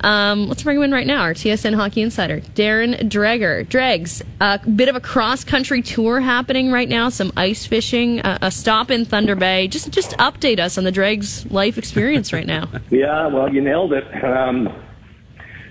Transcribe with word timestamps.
Um, 0.00 0.48
let's 0.48 0.62
bring 0.62 0.76
him 0.76 0.84
in 0.84 0.92
right 0.92 1.06
now, 1.06 1.22
our 1.22 1.34
TSN 1.34 1.74
hockey 1.74 2.02
insider, 2.02 2.40
Darren 2.40 3.08
Dreger. 3.08 3.68
Dregs, 3.68 4.22
a 4.40 4.58
bit 4.68 4.88
of 4.88 4.96
a 4.96 5.00
cross 5.00 5.44
country 5.44 5.82
tour 5.82 6.20
happening 6.20 6.70
right 6.70 6.88
now, 6.88 7.08
some 7.08 7.32
ice 7.36 7.66
fishing, 7.66 8.20
uh, 8.20 8.38
a 8.42 8.50
stop 8.50 8.90
in 8.90 9.04
Thunder 9.04 9.34
Bay. 9.34 9.68
Just 9.68 9.90
just 9.90 10.12
update 10.18 10.58
us 10.60 10.78
on 10.78 10.84
the 10.84 10.92
Dregs 10.92 11.50
life 11.50 11.78
experience 11.78 12.32
right 12.32 12.46
now. 12.46 12.68
yeah, 12.90 13.26
well, 13.26 13.52
you 13.52 13.60
nailed 13.60 13.92
it. 13.92 14.24
Um, 14.24 14.68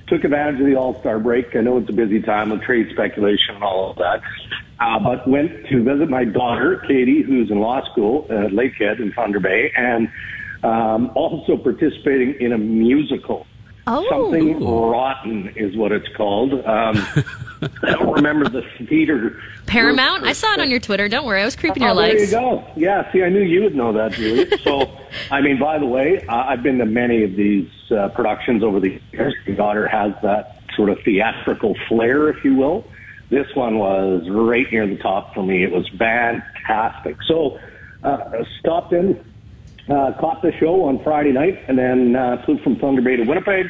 took 0.07 0.23
advantage 0.23 0.59
of 0.59 0.65
the 0.65 0.75
All 0.75 0.99
Star 0.99 1.19
break. 1.19 1.55
I 1.55 1.61
know 1.61 1.77
it's 1.77 1.89
a 1.89 1.93
busy 1.93 2.21
time 2.21 2.49
with 2.49 2.61
trade 2.61 2.89
speculation 2.91 3.55
and 3.55 3.63
all 3.63 3.91
of 3.91 3.97
that. 3.97 4.21
Uh, 4.79 4.99
but 4.99 5.27
went 5.27 5.65
to 5.67 5.83
visit 5.83 6.09
my 6.09 6.23
daughter, 6.23 6.83
Katie, 6.87 7.23
who's 7.23 7.49
in 7.49 7.59
law 7.59 7.83
school 7.91 8.27
at 8.29 8.51
Lakehead 8.51 8.99
in 8.99 9.11
Thunder 9.11 9.39
Bay, 9.39 9.71
and 9.75 10.07
um, 10.63 11.11
also 11.15 11.57
participating 11.57 12.35
in 12.39 12.53
a 12.53 12.57
musical. 12.57 13.47
Oh. 13.89 14.05
Something 14.09 14.59
Rotten 14.65 15.47
is 15.55 15.75
what 15.77 15.93
it's 15.93 16.07
called. 16.17 16.53
Um, 16.53 16.61
I 16.65 17.23
don't 17.91 18.13
remember 18.13 18.49
the 18.49 18.61
theater. 18.85 19.41
Paramount? 19.65 20.25
I 20.25 20.33
saw 20.33 20.53
it 20.53 20.59
on 20.59 20.69
your 20.69 20.81
Twitter. 20.81 21.07
Don't 21.07 21.25
worry. 21.25 21.41
I 21.41 21.45
was 21.45 21.55
creeping 21.55 21.83
your 21.83 21.93
oh, 21.93 21.95
legs. 21.95 22.31
There 22.31 22.41
you 22.41 22.47
go. 22.49 22.67
Yeah, 22.75 23.09
see, 23.13 23.23
I 23.23 23.29
knew 23.29 23.41
you 23.41 23.63
would 23.63 23.75
know 23.75 23.93
that, 23.93 24.11
Julia. 24.11 24.57
so, 24.63 24.91
I 25.31 25.39
mean, 25.39 25.57
by 25.57 25.79
the 25.79 25.85
way, 25.85 26.25
I've 26.27 26.63
been 26.63 26.79
to 26.79 26.85
many 26.85 27.23
of 27.23 27.37
these 27.37 27.69
uh, 27.89 28.09
productions 28.09 28.61
over 28.61 28.81
the 28.81 28.99
years. 29.13 29.33
My 29.47 29.53
daughter 29.55 29.87
has 29.87 30.13
that 30.21 30.59
sort 30.75 30.89
of 30.89 30.99
theatrical 31.05 31.77
flair, 31.87 32.27
if 32.27 32.43
you 32.43 32.55
will. 32.55 32.85
This 33.29 33.47
one 33.55 33.77
was 33.77 34.27
right 34.29 34.69
near 34.69 34.85
the 34.85 34.97
top 34.97 35.33
for 35.33 35.43
me. 35.43 35.63
It 35.63 35.71
was 35.71 35.87
fantastic. 35.97 37.17
So, 37.25 37.57
uh, 38.03 38.43
stopped 38.59 38.91
in, 38.91 39.23
uh, 39.89 40.13
caught 40.19 40.41
the 40.41 40.51
show 40.59 40.83
on 40.83 41.01
Friday 41.03 41.31
night, 41.31 41.57
and 41.67 41.77
then 41.77 42.15
uh, 42.15 42.41
flew 42.45 42.57
from 42.59 42.75
Thunder 42.77 43.01
Bay 43.01 43.15
to 43.15 43.23
Winnipeg, 43.23 43.67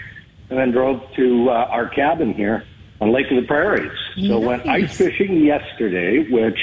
and 0.50 0.58
then 0.60 0.72
drove 0.72 1.02
to 1.16 1.50
uh, 1.50 1.54
our 1.70 1.88
cabin 1.90 2.34
here 2.34 2.64
on 3.02 3.12
Lake 3.12 3.30
of 3.30 3.36
the 3.42 3.48
Prairies. 3.48 3.92
So 4.16 4.22
Nice. 4.40 4.44
went 4.46 4.68
ice 4.68 4.98
fishing 4.98 5.44
yesterday, 5.44 6.28
which 6.30 6.60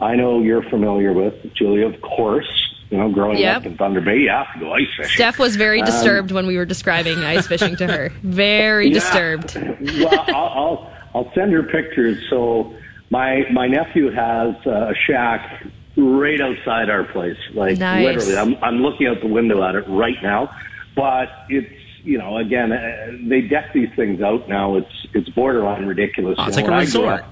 I 0.00 0.14
know 0.14 0.40
you're 0.40 0.62
familiar 0.62 1.12
with, 1.12 1.34
Julia, 1.54 1.86
of 1.86 2.00
course. 2.02 2.46
You 2.90 2.98
know, 2.98 3.10
growing 3.10 3.38
Yep. 3.38 3.56
up 3.56 3.66
in 3.66 3.76
Thunder 3.78 4.02
Bay, 4.02 4.18
you 4.18 4.28
have 4.28 4.52
to 4.52 4.60
go 4.60 4.72
ice 4.74 4.86
fishing. 4.96 5.14
Steph 5.14 5.38
was 5.38 5.56
very 5.56 5.80
Um, 5.80 5.86
disturbed 5.86 6.30
when 6.30 6.46
we 6.46 6.58
were 6.58 6.66
describing 6.66 7.24
ice 7.24 7.46
fishing 7.46 7.74
to 7.76 7.86
her. 7.86 8.10
Very 8.22 8.88
Yeah. 8.88 8.94
disturbed. 8.94 9.56
well, 10.02 10.24
I'll, 10.28 10.34
I'll 10.34 10.90
I'll 11.14 11.32
send 11.34 11.52
her 11.52 11.62
pictures. 11.62 12.22
So 12.28 12.74
my 13.10 13.46
my 13.50 13.66
nephew 13.66 14.10
has 14.10 14.54
uh, 14.66 14.90
a 14.90 14.94
shack 14.94 15.62
right 16.02 16.40
outside 16.40 16.90
our 16.90 17.04
place. 17.04 17.36
Like 17.54 17.78
Nice. 17.78 18.04
literally, 18.04 18.36
I'm 18.36 18.56
I'm 18.62 18.82
looking 18.82 19.06
out 19.06 19.20
the 19.20 19.28
window 19.28 19.62
at 19.62 19.74
it 19.74 19.84
right 19.88 20.20
now. 20.22 20.54
But 20.94 21.28
it's 21.48 21.72
you 22.04 22.18
know 22.18 22.36
again 22.38 22.72
uh, 22.72 23.12
they 23.28 23.42
deck 23.42 23.72
these 23.72 23.88
things 23.96 24.20
out 24.20 24.48
now. 24.48 24.76
It's 24.76 25.06
it's 25.14 25.28
borderline 25.30 25.86
ridiculous. 25.86 26.36
Oh, 26.38 26.46
it's 26.48 26.56
You 26.58 26.64
know, 26.64 26.70
like 26.70 26.70
a 26.70 26.70
when 26.70 26.80
I 26.80 26.90
grew 26.90 27.02
resort. 27.02 27.20
up- 27.20 27.28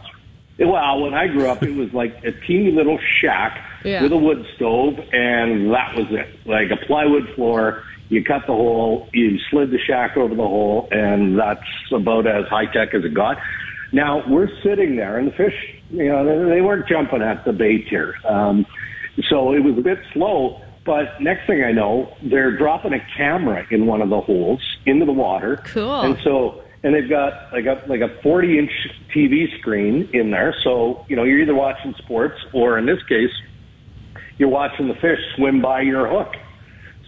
well, 0.63 1.01
when 1.01 1.15
I 1.15 1.27
grew 1.27 1.49
up, 1.49 1.63
it 1.63 1.75
was 1.75 1.91
like 1.95 2.23
a 2.23 2.33
teeny 2.33 2.71
little 2.71 2.99
shack 3.21 3.59
Yeah. 3.83 4.03
with 4.03 4.13
a 4.13 4.17
wood 4.19 4.45
stove, 4.57 4.99
and 5.11 5.73
that 5.73 5.97
was 5.97 6.07
it. 6.11 6.29
Like 6.47 6.71
a 6.71 6.77
plywood 6.87 7.29
floor. 7.35 7.83
You 8.11 8.23
cut 8.25 8.43
the 8.47 8.53
hole, 8.53 9.09
you 9.15 9.39
slid 9.51 9.71
the 9.71 9.79
shack 9.79 10.17
over 10.19 10.35
the 10.35 10.43
hole, 10.47 10.89
and 10.91 11.39
that's 11.39 11.63
about 11.93 12.27
as 12.27 12.45
high 12.49 12.67
tech 12.67 12.93
as 12.93 13.05
it 13.05 13.15
got. 13.15 13.39
Now 13.93 14.23
we're 14.29 14.49
sitting 14.63 14.97
there, 14.97 15.17
and 15.17 15.29
the 15.29 15.33
fish, 15.33 15.55
you 15.91 16.09
know, 16.09 16.25
they, 16.25 16.55
they 16.57 16.61
weren't 16.61 16.87
jumping 16.89 17.23
at 17.23 17.45
the 17.45 17.53
bait 17.53 17.87
here, 17.89 18.15
um, 18.29 18.67
so 19.29 19.53
it 19.53 19.61
was 19.61 19.77
a 19.79 19.83
bit 19.83 19.99
slow. 20.13 20.61
But 20.85 21.21
next 21.21 21.47
thing 21.47 21.63
I 21.63 21.73
know, 21.73 22.15
they're 22.23 22.57
dropping 22.57 22.95
a 22.95 23.01
camera 23.17 23.67
in 23.71 23.87
one 23.87 24.01
of 24.01 24.09
the 24.09 24.21
holes 24.21 24.61
into 24.87 25.05
the 25.05 25.13
water. 25.13 25.61
Cool. 25.67 26.01
And 26.01 26.17
so, 26.25 26.63
and 26.83 26.95
they've 26.95 27.09
got 27.09 27.53
like 27.53 27.67
a 27.67 27.83
like 27.87 28.01
a 28.01 28.09
40 28.23 28.59
inch 28.59 28.71
TV 29.15 29.57
screen 29.59 30.09
in 30.15 30.31
there. 30.31 30.55
So 30.65 31.05
you 31.09 31.17
know, 31.17 31.25
you're 31.25 31.41
either 31.41 31.55
watching 31.55 31.95
sports 31.99 32.39
or 32.55 32.79
in 32.79 32.87
this 32.87 33.03
case, 33.05 33.31
you're 34.39 34.49
watching 34.49 34.89
the 34.89 34.95
fish 34.95 35.21
swim 35.37 35.61
by 35.61 35.83
your 35.83 36.09
hook. 36.09 36.35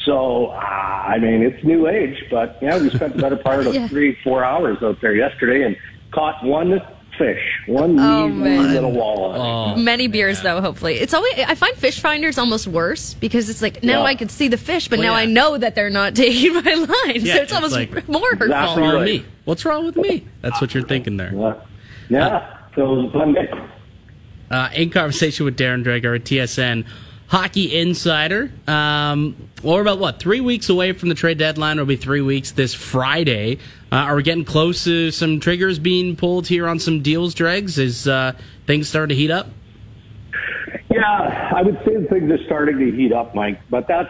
So, 0.04 0.47
uh, 0.49 0.56
I 0.56 1.19
mean, 1.20 1.43
it's 1.43 1.62
new 1.64 1.87
age, 1.87 2.25
but 2.31 2.59
yeah, 2.60 2.76
we 2.76 2.91
spent 2.91 3.14
the 3.16 3.22
better 3.22 3.37
part 3.37 3.66
of 3.66 3.75
Yeah. 3.75 3.87
three, 3.87 4.19
four 4.25 4.44
hours 4.44 4.78
out 4.82 5.00
there 5.00 5.14
yesterday 5.14 5.62
and 5.64 5.76
caught 6.10 6.44
one 6.44 6.81
fish, 7.19 7.41
one 7.67 7.99
Oh, 7.99 8.27
wee, 8.27 8.33
wee 8.33 8.39
man. 8.39 8.73
little 8.73 8.93
walleye. 8.93 9.75
Oh, 9.75 9.77
Many 9.77 10.06
beers 10.09 10.41
though, 10.43 10.61
hopefully. 10.61 10.95
It's 10.95 11.12
always 11.15 11.33
I 11.39 11.55
find 11.55 11.77
fish 11.77 12.00
finders 12.00 12.39
almost 12.39 12.67
worse 12.67 13.15
because 13.15 13.49
it's 13.50 13.61
like 13.62 13.83
now 13.83 14.00
Yeah. 14.00 14.06
I 14.06 14.15
can 14.15 14.28
see 14.28 14.49
the 14.49 14.56
fish, 14.56 14.89
but 14.89 14.99
Well, 14.99 15.09
now 15.09 15.15
yeah. 15.17 15.23
I 15.23 15.27
know 15.27 15.59
that 15.59 15.75
they're 15.75 15.91
not 15.91 16.15
taking 16.17 16.55
my 16.55 16.61
line. 16.61 16.89
Yeah, 17.17 17.34
so 17.37 17.43
it's 17.43 17.43
it's 17.43 17.53
almost 17.53 17.75
like- 17.75 18.09
more 18.09 18.21
hurtful. 18.31 18.49
what's 18.49 18.62
Exactly. 18.73 18.83
wrong 18.83 18.93
with 18.95 19.03
right. 19.03 19.21
me? 19.21 19.25
What's 19.45 19.65
wrong 19.65 19.84
with 19.87 19.97
me? 19.97 20.27
That's 20.41 20.61
what 20.61 20.75
you're 20.75 20.84
thinking 20.87 21.17
there. 21.17 21.33
Yeah, 21.34 21.55
yeah. 22.09 22.59
So 22.75 22.83
it 22.83 22.97
was 23.03 23.09
a 23.09 23.12
fun 23.19 23.34
day. 23.34 23.49
Uh, 24.50 24.69
in 24.75 24.91
conversation 24.91 25.44
with 25.44 25.56
Darren 25.59 25.83
Dreger, 25.84 26.15
a 26.17 26.21
TSN 26.21 26.84
hockey 27.29 27.79
insider. 27.79 28.50
Um, 28.67 29.34
well, 29.62 29.77
we're 29.77 29.81
about 29.83 29.99
what 29.99 30.19
three 30.19 30.41
weeks 30.41 30.69
away 30.69 30.93
from 30.93 31.09
the 31.09 31.15
trade 31.15 31.39
deadline. 31.39 31.77
It'll 31.79 31.87
be 31.87 31.97
three 31.97 32.21
weeks 32.21 32.53
this 32.53 32.75
Friday. 32.75 33.59
Uh, 33.92 34.06
are 34.06 34.16
we 34.16 34.22
getting 34.22 34.44
close 34.44 34.84
to 34.84 35.10
some 35.10 35.38
triggers 35.38 35.78
being 35.78 36.16
pulled 36.16 36.47
here 36.47 36.66
on 36.66 36.78
some 36.78 37.03
deals? 37.03 37.34
Dregs, 37.34 37.78
is 37.78 38.08
uh, 38.08 38.32
things 38.66 38.88
starting 38.88 39.14
to 39.14 39.20
heat 39.20 39.30
up? 39.30 39.48
Yeah, 40.91 41.53
I 41.54 41.60
would 41.60 41.78
say 41.84 42.02
things 42.06 42.31
are 42.31 42.42
starting 42.47 42.78
to 42.78 42.91
heat 42.91 43.12
up, 43.12 43.34
Mike, 43.34 43.60
but 43.69 43.86
that's 43.86 44.08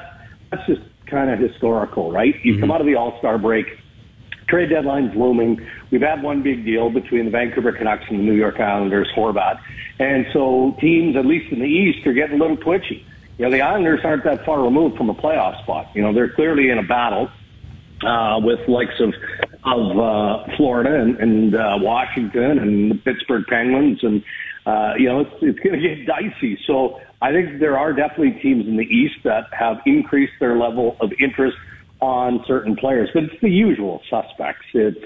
that's 0.53 0.65
just 0.69 0.83
kind 1.07 1.31
of 1.31 1.41
historical, 1.41 2.13
right? 2.13 2.33
You 2.45 2.61
come 2.61 2.71
out 2.71 2.81
of 2.81 2.87
the 2.87 2.95
All 2.95 3.19
Star 3.19 3.39
break, 3.39 3.67
trade 4.47 4.71
deadline's 4.71 5.17
looming. 5.17 5.67
We've 5.91 6.01
had 6.01 6.23
one 6.23 6.45
big 6.45 6.65
deal 6.65 6.89
between 6.89 7.25
the 7.25 7.33
Vancouver 7.33 7.73
Canucks 7.73 8.05
and 8.09 8.21
the 8.21 8.23
New 8.23 8.35
York 8.35 8.61
Islanders, 8.61 9.11
Horvat, 9.17 9.59
and 9.99 10.27
so 10.33 10.77
teams, 10.81 11.17
at 11.17 11.27
least 11.27 11.53
in 11.53 11.59
the 11.59 11.67
East, 11.67 12.07
are 12.07 12.13
getting 12.13 12.37
a 12.37 12.41
little 12.41 12.57
twitchy. 12.57 13.05
You 13.37 13.47
know, 13.47 13.51
the 13.51 13.63
Islanders 13.63 14.03
aren't 14.05 14.23
that 14.23 14.45
far 14.47 14.63
removed 14.63 14.97
from 14.97 15.11
a 15.11 15.15
playoff 15.15 15.61
spot. 15.65 15.89
You 15.93 16.03
know, 16.03 16.13
they're 16.13 16.33
clearly 16.33 16.69
in 16.69 16.79
a 16.79 16.85
battle 16.85 17.29
uh, 18.05 18.39
with 18.41 18.69
likes 18.69 19.01
of 19.01 19.13
of 19.65 19.99
uh, 19.99 20.57
Florida 20.57 21.01
and, 21.01 21.17
and 21.19 21.55
uh, 21.55 21.79
Washington 21.79 22.59
and 22.59 22.91
the 22.91 22.95
Pittsburgh 22.97 23.45
Penguins, 23.49 24.01
and 24.03 24.23
uh, 24.67 24.95
you 24.99 25.09
know 25.09 25.21
it's 25.21 25.31
it's 25.41 25.59
going 25.61 25.81
to 25.81 25.89
get 25.89 26.07
dicey. 26.07 26.59
So 26.67 26.99
I 27.21 27.31
think 27.33 27.61
there 27.61 27.79
are 27.79 27.93
definitely 27.93 28.41
teams 28.43 28.67
in 28.67 28.77
the 28.77 28.85
East 28.85 29.23
that 29.25 29.45
have 29.53 29.79
increased 29.87 30.33
their 30.41 30.57
level 30.57 30.97
of 31.01 31.13
interest 31.21 31.57
on 32.01 32.45
certain 32.49 32.77
players, 32.77 33.09
but 33.15 33.25
it's 33.25 33.41
the 33.41 33.51
usual 33.51 34.03
suspects. 34.11 34.67
It's 34.75 35.05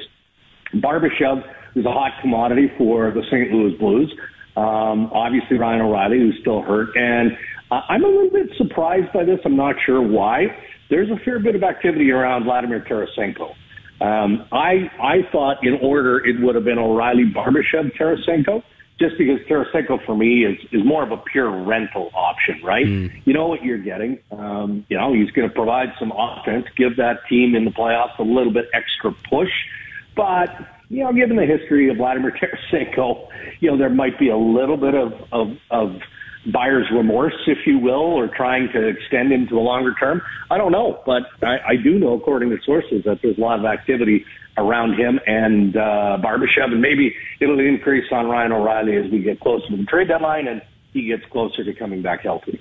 Barbashev, 0.74 1.42
who's 1.74 1.84
a 1.84 1.92
hot 1.92 2.12
commodity 2.22 2.72
for 2.78 3.10
the 3.10 3.22
St. 3.30 3.52
Louis 3.52 3.76
Blues. 3.78 4.14
Um, 4.56 5.10
obviously, 5.12 5.58
Ryan 5.58 5.82
O'Reilly, 5.82 6.18
who's 6.18 6.38
still 6.40 6.62
hurt. 6.62 6.96
And 6.96 7.36
uh, 7.70 7.82
I'm 7.90 8.02
a 8.02 8.08
little 8.08 8.30
bit 8.30 8.48
surprised 8.56 9.12
by 9.12 9.24
this. 9.24 9.38
I'm 9.44 9.56
not 9.56 9.76
sure 9.84 10.00
why. 10.00 10.46
There's 10.88 11.10
a 11.10 11.22
fair 11.22 11.38
bit 11.38 11.54
of 11.54 11.62
activity 11.62 12.10
around 12.10 12.44
Vladimir 12.44 12.80
Tarasenko. 12.80 13.54
Um, 14.00 14.46
I 14.52 14.90
I 15.00 15.22
thought 15.32 15.58
in 15.62 15.78
order 15.82 16.24
it 16.24 16.40
would 16.40 16.54
have 16.54 16.64
been 16.64 16.78
O'Reilly, 16.78 17.24
Barbashev, 17.24 17.96
Tarasenko, 17.96 18.62
just 18.98 19.16
because 19.18 19.40
Tarasenko 19.48 20.04
for 20.04 20.16
me 20.16 20.44
is 20.44 20.58
is 20.72 20.84
more 20.84 21.02
of 21.02 21.12
a 21.12 21.16
pure 21.16 21.50
rental 21.64 22.10
option, 22.14 22.60
right? 22.62 22.86
You 22.86 23.32
know 23.32 23.46
what 23.46 23.62
you're 23.62 23.78
getting. 23.82 24.18
Um, 24.32 24.84
you 24.88 24.98
know 24.98 25.14
he's 25.14 25.30
going 25.30 25.48
to 25.48 25.54
provide 25.54 25.88
some 25.98 26.12
offense, 26.12 26.66
give 26.76 26.96
that 26.96 27.20
team 27.28 27.54
in 27.54 27.64
the 27.64 27.70
playoffs 27.70 28.18
a 28.18 28.22
little 28.22 28.52
bit 28.52 28.66
extra 28.74 29.12
push. 29.30 29.50
But, 30.16 30.48
you 30.88 31.04
know, 31.04 31.12
given 31.12 31.36
the 31.36 31.44
history 31.44 31.90
of 31.90 31.98
Vladimir 31.98 32.32
Tarasenko, 32.32 33.28
you 33.60 33.70
know, 33.70 33.76
there 33.76 33.90
might 33.90 34.18
be 34.18 34.30
a 34.30 34.36
little 34.36 34.78
bit 34.78 34.94
of, 34.94 35.12
of, 35.30 35.48
of 35.70 36.00
buyer's 36.52 36.86
remorse, 36.92 37.34
if 37.46 37.58
you 37.66 37.78
will, 37.78 37.94
or 37.94 38.28
trying 38.28 38.68
to 38.72 38.88
extend 38.88 39.32
into 39.32 39.58
a 39.58 39.60
longer 39.60 39.94
term. 39.94 40.22
I 40.50 40.58
don't 40.58 40.72
know, 40.72 41.00
but 41.04 41.22
I, 41.42 41.56
I 41.68 41.76
do 41.82 41.98
know, 41.98 42.14
according 42.14 42.50
to 42.50 42.58
sources, 42.64 43.04
that 43.04 43.20
there's 43.22 43.38
a 43.38 43.40
lot 43.40 43.58
of 43.58 43.64
activity 43.64 44.24
around 44.58 44.94
him 44.94 45.20
and 45.26 45.76
uh, 45.76 46.18
Barbashev, 46.22 46.72
and 46.72 46.80
maybe 46.80 47.14
it'll 47.40 47.60
increase 47.60 48.06
on 48.10 48.26
Ryan 48.26 48.52
O'Reilly 48.52 48.96
as 48.96 49.10
we 49.10 49.20
get 49.20 49.40
closer 49.40 49.68
to 49.68 49.76
the 49.76 49.84
trade 49.84 50.08
deadline 50.08 50.48
and 50.48 50.62
he 50.92 51.06
gets 51.06 51.22
closer 51.30 51.62
to 51.62 51.74
coming 51.74 52.00
back 52.02 52.22
healthy. 52.22 52.60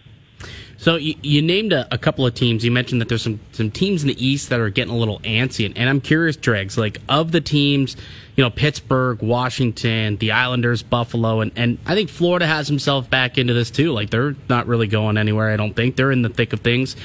So 0.78 0.98
you, 0.98 1.16
you 1.22 1.42
named 1.42 1.74
a, 1.74 1.88
a 1.94 1.98
couple 1.98 2.26
of 2.26 2.34
teams. 2.34 2.66
You 2.66 2.72
mentioned 2.72 3.02
that 3.02 3.10
there's 3.10 3.22
some 3.22 3.40
some 3.54 3.72
teams 3.72 4.04
in 4.04 4.08
the 4.08 4.26
East 4.26 4.50
that 4.50 4.60
are 4.60 4.70
getting 4.70 4.94
a 4.94 4.98
little 4.98 5.20
antsy, 5.20 5.66
and, 5.66 5.78
and 5.78 5.90
I'm 5.90 6.02
curious, 6.02 6.36
Dregs, 6.36 6.78
like 6.78 7.00
of 7.08 7.32
the 7.32 7.42
teams, 7.42 7.96
you 8.36 8.44
know, 8.44 8.50
Pittsburgh, 8.50 9.22
Washington, 9.22 10.18
the 10.18 10.32
Islanders, 10.32 10.84
Buffalo, 10.84 11.42
and 11.42 11.52
and 11.56 11.78
I 11.86 11.96
think 11.96 12.10
Florida 12.10 12.46
has 12.46 12.68
himself 12.68 13.10
back 13.10 13.38
into 13.38 13.54
this 13.54 13.72
too. 13.72 13.92
Like 13.92 14.10
they're 14.10 14.36
not 14.50 14.68
really 14.68 14.88
going 14.88 15.18
anywhere. 15.18 15.50
I 15.52 15.56
don't 15.56 15.76
think 15.76 15.96
they're 15.96 16.12
in 16.12 16.22
the 16.22 16.30
thick 16.30 16.54
of 16.54 16.60
things. 16.60 16.96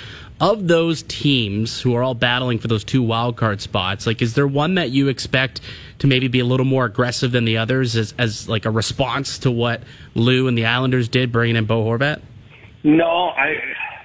Of 0.41 0.69
those 0.69 1.03
teams 1.03 1.83
who 1.83 1.95
are 1.95 2.03
all 2.03 2.15
battling 2.15 2.59
for 2.59 2.69
those 2.69 2.83
two 2.83 3.03
wild 3.03 3.37
card 3.37 3.61
spots, 3.61 4.07
like 4.07 4.23
is 4.23 4.35
there 4.35 4.47
one 4.47 4.77
that 4.77 4.91
you 4.91 5.09
expect 5.09 5.61
to 5.99 6.07
maybe 6.07 6.29
be 6.29 6.41
a 6.41 6.47
little 6.47 6.65
more 6.65 6.87
aggressive 6.87 7.31
than 7.31 7.45
the 7.45 7.59
others, 7.59 7.95
as 7.95 8.15
as 8.19 8.49
like 8.49 8.65
a 8.65 8.71
response 8.71 9.39
to 9.41 9.51
what 9.51 9.83
Lou 10.15 10.49
and 10.49 10.57
the 10.57 10.65
Islanders 10.65 11.09
did, 11.09 11.31
bringing 11.31 11.57
in 11.57 11.67
Bo 11.67 11.85
Horvat? 11.85 12.23
No, 12.83 13.29
I 13.29 13.57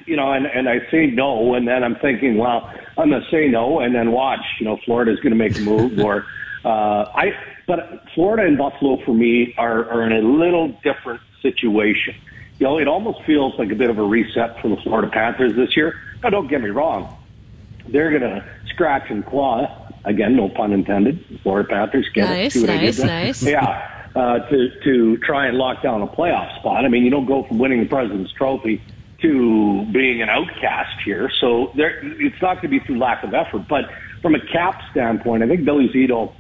you 0.05 0.15
know, 0.15 0.31
and, 0.31 0.45
and 0.45 0.69
I 0.69 0.79
say 0.91 1.07
no, 1.07 1.55
and 1.55 1.67
then 1.67 1.83
I'm 1.83 1.95
thinking, 1.95 2.37
well, 2.37 2.71
I'm 2.97 3.09
going 3.09 3.21
to 3.21 3.29
say 3.31 3.47
no, 3.47 3.79
and 3.79 3.95
then 3.95 4.11
watch, 4.11 4.45
you 4.59 4.65
know, 4.65 4.77
Florida's 4.85 5.19
going 5.19 5.31
to 5.31 5.37
make 5.37 5.57
a 5.57 5.61
move, 5.61 5.99
or 6.03 6.25
uh, 6.63 7.05
I. 7.13 7.33
But 7.67 8.03
Florida 8.13 8.45
and 8.45 8.57
Buffalo 8.57 9.03
for 9.03 9.13
me 9.13 9.55
are, 9.57 9.89
are 9.89 10.03
in 10.03 10.11
a 10.11 10.21
little 10.21 10.67
different 10.83 11.21
situation. 11.41 12.13
You 12.59 12.67
know, 12.67 12.77
it 12.77 12.87
almost 12.87 13.23
feels 13.23 13.57
like 13.57 13.71
a 13.71 13.75
bit 13.75 13.89
of 13.89 13.97
a 13.97 14.03
reset 14.03 14.61
for 14.61 14.69
the 14.69 14.77
Florida 14.77 15.09
Panthers 15.11 15.55
this 15.55 15.75
year. 15.75 15.99
Now, 16.21 16.29
don't 16.29 16.47
get 16.47 16.61
me 16.61 16.69
wrong; 16.69 17.17
they're 17.87 18.11
going 18.11 18.21
to 18.21 18.45
scratch 18.67 19.09
and 19.09 19.25
claw 19.25 19.85
again, 20.05 20.35
no 20.35 20.49
pun 20.49 20.71
intended. 20.71 21.23
Florida 21.43 21.67
Panthers 21.67 22.07
get 22.13 22.29
nice, 22.29 22.55
it. 22.55 22.67
Nice, 22.67 22.99
nice, 22.99 23.43
Yeah. 23.43 23.94
Uh, 24.15 24.39
to 24.47 24.69
to 24.81 25.17
try 25.17 25.45
and 25.45 25.57
lock 25.57 25.83
down 25.83 26.01
a 26.01 26.07
playoff 26.07 26.57
spot. 26.59 26.85
I 26.85 26.87
mean, 26.87 27.03
you 27.03 27.11
don't 27.11 27.25
go 27.25 27.43
from 27.43 27.59
winning 27.59 27.81
the 27.81 27.85
President's 27.85 28.31
Trophy 28.31 28.81
to 29.21 29.85
being 29.91 30.21
an 30.21 30.29
outcast 30.29 31.01
here. 31.03 31.29
So 31.41 31.73
there, 31.75 31.99
it's 32.21 32.41
not 32.41 32.61
going 32.61 32.71
to 32.71 32.79
be 32.79 32.79
through 32.79 32.97
lack 32.97 33.25
of 33.25 33.33
effort. 33.33 33.67
But 33.67 33.91
from 34.21 34.33
a 34.33 34.39
cap 34.39 34.81
standpoint, 34.91 35.43
I 35.43 35.47
think 35.47 35.65
Billy 35.65 35.89
Zito 35.89 36.33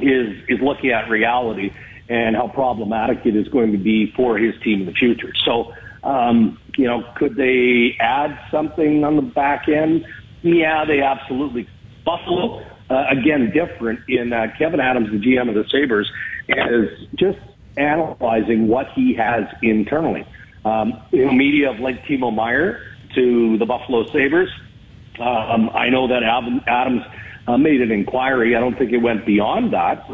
is 0.00 0.42
is 0.48 0.60
looking 0.62 0.90
at 0.90 1.10
reality 1.10 1.70
and 2.08 2.34
how 2.34 2.48
problematic 2.48 3.26
it 3.26 3.36
is 3.36 3.46
going 3.48 3.72
to 3.72 3.78
be 3.78 4.10
for 4.12 4.38
his 4.38 4.54
team 4.62 4.80
in 4.80 4.86
the 4.86 4.92
future. 4.92 5.34
So, 5.44 5.74
um, 6.02 6.58
you 6.78 6.86
know, 6.86 7.04
could 7.16 7.36
they 7.36 7.96
add 8.00 8.38
something 8.50 9.04
on 9.04 9.16
the 9.16 9.22
back 9.22 9.68
end? 9.68 10.06
Yeah, 10.42 10.86
they 10.86 11.02
absolutely. 11.02 11.68
Buffalo, 12.04 12.64
uh, 12.92 13.06
again, 13.08 13.50
different 13.50 14.00
in 14.08 14.30
that 14.30 14.54
Kevyn 14.58 14.80
Adams, 14.80 15.10
the 15.10 15.18
GM 15.18 15.48
of 15.48 15.54
the 15.54 15.64
Sabres, 15.70 16.10
is 16.48 17.08
just 17.14 17.38
analyzing 17.76 18.68
what 18.68 18.88
he 18.92 19.14
has 19.14 19.44
internally. 19.62 20.26
Um, 20.64 21.00
media 21.12 21.72
have 21.72 21.80
linked 21.80 22.04
Timo 22.04 22.32
Meier 22.34 22.80
to 23.14 23.56
the 23.58 23.64
Buffalo 23.64 24.06
Sabres. 24.12 24.50
Um, 25.18 25.70
I 25.74 25.88
know 25.88 26.06
that 26.08 26.22
Adams 26.22 27.02
uh, 27.46 27.56
made 27.56 27.80
an 27.80 27.90
inquiry. 27.90 28.54
I 28.54 28.60
don't 28.60 28.76
think 28.76 28.92
it 28.92 28.98
went 28.98 29.24
beyond 29.24 29.72
that 29.72 30.06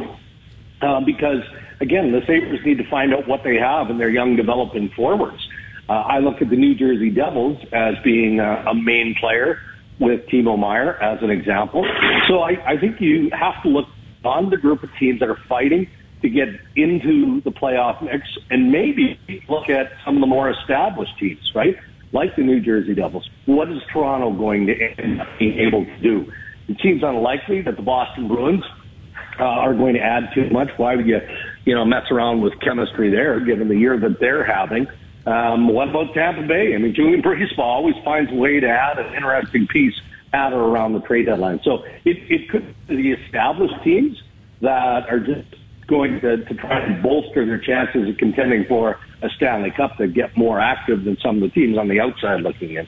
uh, 0.80 1.00
because, 1.00 1.42
again, 1.80 2.12
the 2.12 2.20
Sabres 2.26 2.64
need 2.64 2.78
to 2.78 2.88
find 2.88 3.12
out 3.12 3.26
what 3.26 3.42
they 3.42 3.56
have 3.56 3.90
in 3.90 3.98
their 3.98 4.08
young 4.08 4.36
developing 4.36 4.88
forwards. 4.90 5.48
Uh, 5.88 5.92
I 5.92 6.19
look 6.19 6.40
at 6.42 6.50
the 6.50 6.56
New 6.56 6.75
Jersey 6.75 7.10
Devils 7.10 7.58
as 7.72 7.96
being 8.04 8.40
a 8.40 8.75
main 8.75 9.14
player 9.14 9.58
with 10.00 10.26
Timo 10.28 10.58
Meier 10.58 10.94
as 11.02 11.22
an 11.22 11.30
example. 11.30 11.84
So 12.28 12.40
I, 12.40 12.74
I 12.74 12.80
think 12.80 13.00
you 13.00 13.30
have 13.32 13.62
to 13.62 13.68
look 13.68 13.86
on 14.24 14.50
the 14.50 14.56
group 14.56 14.82
of 14.82 14.90
teams 14.98 15.20
that 15.20 15.28
are 15.28 15.38
fighting 15.48 15.88
to 16.22 16.28
get 16.28 16.48
into 16.76 17.40
the 17.42 17.50
playoff 17.50 18.02
mix 18.02 18.26
and 18.50 18.72
maybe 18.72 19.18
look 19.48 19.68
at 19.68 19.92
some 20.04 20.16
of 20.16 20.20
the 20.20 20.26
more 20.26 20.50
established 20.50 21.12
teams, 21.18 21.52
right? 21.54 21.76
Like 22.12 22.34
the 22.36 22.42
New 22.42 22.60
Jersey 22.60 22.94
Devils. 22.94 23.28
What 23.46 23.70
is 23.70 23.78
Toronto 23.92 24.32
going 24.36 24.66
to 24.66 24.74
being 25.38 25.58
able 25.58 25.84
to 25.84 26.00
do? 26.00 26.30
It 26.68 26.78
seems 26.82 27.02
unlikely 27.02 27.62
that 27.62 27.76
the 27.76 27.82
Boston 27.82 28.28
Bruins 28.28 28.64
uh, 29.38 29.44
are 29.44 29.74
going 29.74 29.94
to 29.94 30.00
add 30.00 30.30
too 30.34 30.50
much. 30.50 30.68
Why 30.76 30.96
would 30.96 31.06
you, 31.06 31.18
you 31.64 31.74
know, 31.74 31.84
mess 31.84 32.10
around 32.10 32.42
with 32.42 32.54
chemistry 32.60 33.10
there, 33.10 33.40
given 33.44 33.68
the 33.68 33.76
year 33.76 33.98
that 33.98 34.18
they're 34.20 34.44
having? 34.44 34.86
Um, 35.26 35.68
what 35.68 35.88
about 35.88 36.14
Tampa 36.14 36.42
Bay? 36.42 36.74
I 36.74 36.78
mean, 36.78 36.94
Julien 36.94 37.22
BriseBois 37.22 37.58
always 37.58 37.96
finds 38.04 38.30
a 38.30 38.34
way 38.34 38.60
to 38.60 38.68
add 38.68 38.98
an 38.98 39.14
interesting 39.14 39.66
piece 39.66 39.94
at 40.32 40.52
or 40.52 40.60
around 40.60 40.92
the 40.92 41.00
trade 41.00 41.26
deadline. 41.26 41.60
So 41.64 41.84
it, 42.04 42.16
it 42.30 42.48
could 42.48 42.74
be 42.86 42.96
the 42.96 43.12
established 43.12 43.82
teams 43.82 44.22
that 44.60 45.08
are 45.08 45.20
just 45.20 45.54
going 45.86 46.20
to, 46.20 46.44
to 46.44 46.54
try 46.54 46.80
and 46.80 47.02
bolster 47.02 47.46
their 47.46 47.58
chances 47.58 48.08
of 48.08 48.18
contending 48.18 48.66
for 48.66 48.98
a 49.22 49.30
Stanley 49.30 49.70
Cup 49.70 49.96
that 49.98 50.12
get 50.14 50.36
more 50.36 50.60
active 50.60 51.04
than 51.04 51.16
some 51.22 51.36
of 51.36 51.42
the 51.42 51.48
teams 51.48 51.78
on 51.78 51.88
the 51.88 52.00
outside 52.00 52.42
looking 52.42 52.74
in. 52.74 52.86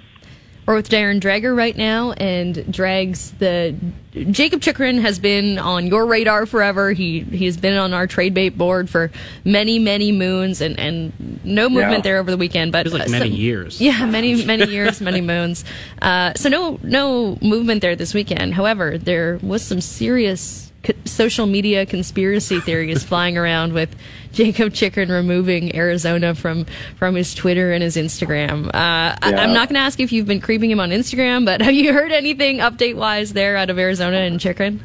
We're 0.71 0.77
with 0.77 0.89
Darren 0.89 1.19
Dreger 1.19 1.57
right 1.57 1.77
now, 1.77 2.13
and 2.13 2.73
Dregs 2.73 3.33
the 3.41 3.75
Jakob 4.13 4.61
Chychrun 4.61 4.99
has 4.99 5.19
been 5.19 5.59
on 5.59 5.89
your 5.89 6.07
radar 6.07 6.47
forever. 6.47 6.93
He 6.93 7.23
he 7.23 7.47
has 7.47 7.57
been 7.57 7.77
on 7.77 7.93
our 7.93 8.07
trade 8.07 8.35
bait 8.35 8.51
board 8.51 8.89
for 8.89 9.11
many 9.45 9.81
many 9.81 10.13
moons, 10.13 10.61
and, 10.61 10.79
and 10.79 11.41
no 11.45 11.69
movement 11.69 11.95
yeah. 11.95 12.01
there 12.03 12.19
over 12.19 12.31
the 12.31 12.37
weekend. 12.37 12.71
But 12.71 12.87
it 12.87 12.93
was 12.93 13.01
like 13.01 13.09
uh, 13.09 13.11
many 13.11 13.31
years. 13.31 13.81
Yeah, 13.81 14.07
many 14.07 14.45
many 14.45 14.71
years, 14.71 15.01
many 15.01 15.21
moons. 15.21 15.65
Uh, 16.01 16.35
so 16.35 16.49
no 16.49 16.79
no 16.85 17.37
movement 17.43 17.83
there 17.83 17.97
this 17.97 18.15
weekend. 18.15 18.55
However, 18.55 18.97
there 18.97 19.41
was 19.43 19.65
some 19.65 19.81
serious 19.81 20.70
social 21.05 21.47
media 21.47 21.85
conspiracy 21.87 22.61
theories 22.61 23.05
flying 23.05 23.37
around 23.37 23.73
with 23.73 23.95
Jakob 24.33 24.73
Chychrun 24.73 25.11
removing 25.11 25.75
Arizona 25.77 26.35
from 26.35 26.67
from 26.97 27.15
his 27.15 27.35
Twitter 27.35 27.73
and 27.73 27.83
his 27.83 27.97
Instagram. 27.97 28.67
Uh, 28.69 28.71
yeah. 28.73 29.19
I, 29.23 29.31
am 29.31 29.53
not 29.53 29.69
going 29.69 29.75
to 29.75 29.81
ask 29.81 30.01
if 30.01 30.13
you've 30.13 30.27
been 30.27 30.41
creeping 30.41 30.71
him 30.71 30.81
on 30.81 30.91
Instagram, 30.91 31.45
but 31.45 31.61
have 31.61 31.75
you 31.75 31.93
heard 31.93 32.13
anything 32.13 32.59
update 32.59 32.97
wise 32.97 33.33
there 33.33 33.57
out 33.57 33.71
of 33.71 33.79
Arizona 33.79 34.19
and 34.19 34.41
Chychrun? 34.41 34.81